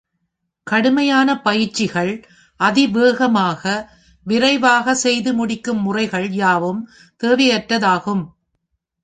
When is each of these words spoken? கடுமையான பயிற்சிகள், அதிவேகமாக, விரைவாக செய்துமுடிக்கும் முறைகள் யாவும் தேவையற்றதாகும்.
கடுமையான 0.67 1.41
பயிற்சிகள், 1.41 2.09
அதிவேகமாக, 2.59 3.63
விரைவாக 4.25 4.95
செய்துமுடிக்கும் 5.03 5.81
முறைகள் 5.81 6.29
யாவும் 6.33 6.81
தேவையற்றதாகும். 7.21 8.25